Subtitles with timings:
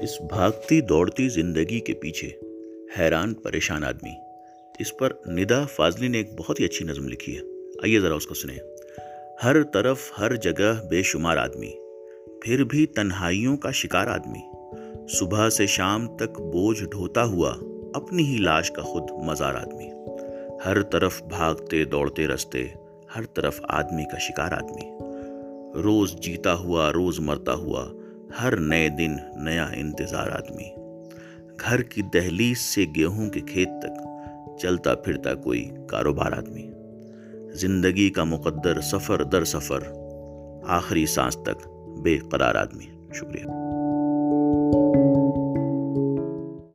[0.00, 2.30] اس بھاگتی دوڑتی زندگی کے پیچھے
[2.98, 4.10] حیران پریشان آدمی۔
[4.78, 7.42] اس پر ندا فاضلی نے ایک بہت ہی اچھی نظم لکھی ہے۔
[7.82, 8.58] آئیے ذرا اس کو سنیں۔
[9.44, 11.72] ہر طرف ہر جگہ بے شمار آدمی،
[12.42, 14.40] پھر بھی تنہائیوں کا شکار آدمی۔
[15.08, 17.54] صبح سے شام تک بوجھ ڈھوتا ہوا
[17.94, 19.90] اپنی ہی لاش کا خود مزار آدمی۔
[20.64, 22.66] ہر طرف بھاگتے دوڑتے رستے،
[23.16, 24.90] ہر طرف آدمی کا شکار آدمی۔
[25.82, 27.88] روز جیتا ہوا، روز مرتا ہوا
[28.42, 30.70] ہر نئے دن نیا انتظار آدمی۔
[31.60, 34.06] گھر کی دہلیز سے گیہوں کے کھیت تک
[34.58, 36.70] چلتا پھرتا کوئی کاروبار آدمی۔
[37.52, 39.80] زندگی کا مقدر سفر در سفر،
[40.66, 41.68] آخری سانس تک
[42.02, 43.85] بے قرار آدمی۔ شکریہ۔